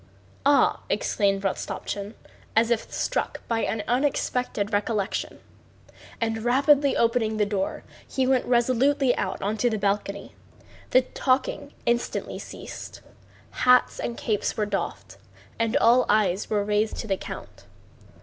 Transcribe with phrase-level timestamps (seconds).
[0.47, 2.15] "Ah!" exclaimed Rostopchín,
[2.55, 5.37] as if struck by an unexpected recollection.
[6.19, 10.33] And rapidly opening the door he went resolutely out onto the balcony.
[10.89, 13.01] The talking instantly ceased,
[13.51, 15.17] hats and caps were doffed,
[15.59, 17.65] and all eyes were raised to the count.